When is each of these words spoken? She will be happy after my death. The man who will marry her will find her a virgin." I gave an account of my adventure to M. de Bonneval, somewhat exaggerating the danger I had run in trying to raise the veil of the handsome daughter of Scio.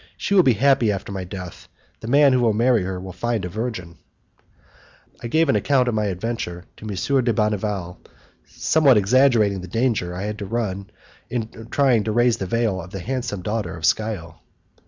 She 0.17 0.33
will 0.33 0.41
be 0.41 0.53
happy 0.53 0.91
after 0.91 1.11
my 1.11 1.25
death. 1.25 1.67
The 1.99 2.07
man 2.07 2.33
who 2.33 2.39
will 2.39 2.53
marry 2.55 2.81
her 2.81 2.99
will 2.99 3.11
find 3.13 3.43
her 3.43 3.47
a 3.47 3.51
virgin." 3.51 3.99
I 5.21 5.27
gave 5.27 5.47
an 5.47 5.55
account 5.55 5.87
of 5.87 5.93
my 5.93 6.05
adventure 6.05 6.65
to 6.77 6.89
M. 6.89 7.23
de 7.23 7.31
Bonneval, 7.31 7.99
somewhat 8.47 8.97
exaggerating 8.97 9.61
the 9.61 9.67
danger 9.67 10.15
I 10.15 10.23
had 10.23 10.41
run 10.51 10.89
in 11.29 11.67
trying 11.69 12.03
to 12.05 12.11
raise 12.11 12.37
the 12.37 12.47
veil 12.47 12.81
of 12.81 12.89
the 12.89 12.99
handsome 12.99 13.43
daughter 13.43 13.77
of 13.77 13.85
Scio. 13.85 14.39